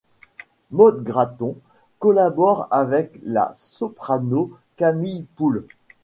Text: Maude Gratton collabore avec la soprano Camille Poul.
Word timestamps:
Maude 0.71 1.03
Gratton 1.03 1.57
collabore 1.99 2.67
avec 2.71 3.19
la 3.23 3.51
soprano 3.53 4.49
Camille 4.75 5.27
Poul. 5.35 5.67